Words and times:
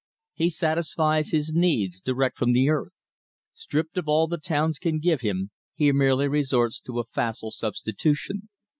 He 0.33 0.49
satisfies 0.49 1.29
his 1.29 1.53
needs 1.53 2.01
direct 2.01 2.35
from 2.35 2.53
the 2.53 2.69
earth. 2.71 2.93
Stripped 3.53 3.97
of 3.99 4.07
all 4.07 4.25
the 4.25 4.39
towns 4.39 4.79
can 4.79 4.97
give 4.97 5.21
him, 5.21 5.51
he 5.75 5.91
merely 5.91 6.27
resorts 6.27 6.79
to 6.87 6.99
a 6.99 7.05
facile 7.05 7.51
substitution. 7.51 8.49